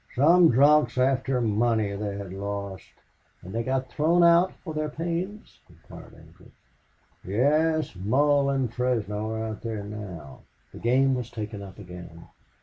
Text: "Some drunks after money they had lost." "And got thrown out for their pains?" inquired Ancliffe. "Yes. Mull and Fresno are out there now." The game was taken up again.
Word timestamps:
"Some 0.15 0.49
drunks 0.49 0.97
after 0.97 1.39
money 1.41 1.95
they 1.95 2.17
had 2.17 2.33
lost." 2.33 2.89
"And 3.43 3.53
got 3.63 3.91
thrown 3.91 4.23
out 4.23 4.51
for 4.63 4.73
their 4.73 4.89
pains?" 4.89 5.59
inquired 5.69 6.15
Ancliffe. 6.15 6.51
"Yes. 7.23 7.95
Mull 7.95 8.49
and 8.49 8.73
Fresno 8.73 9.29
are 9.29 9.43
out 9.49 9.61
there 9.61 9.83
now." 9.83 10.39
The 10.73 10.79
game 10.79 11.13
was 11.13 11.29
taken 11.29 11.61
up 11.61 11.77
again. 11.77 12.23